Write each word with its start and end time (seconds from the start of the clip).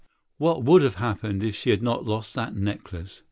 What 0.39 0.63
would 0.63 0.81
have 0.81 0.95
happened 0.95 1.43
if 1.43 1.53
she 1.55 1.69
had 1.69 1.83
not 1.83 2.07
lost 2.07 2.33
that 2.33 2.55
necklace? 2.55 3.19